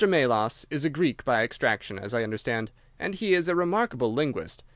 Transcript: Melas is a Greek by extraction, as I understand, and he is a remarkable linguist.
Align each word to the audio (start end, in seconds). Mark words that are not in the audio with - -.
Melas 0.07 0.65
is 0.71 0.83
a 0.83 0.89
Greek 0.89 1.23
by 1.23 1.43
extraction, 1.43 1.99
as 1.99 2.11
I 2.11 2.23
understand, 2.23 2.71
and 2.97 3.13
he 3.13 3.35
is 3.35 3.47
a 3.47 3.53
remarkable 3.53 4.11
linguist. 4.11 4.63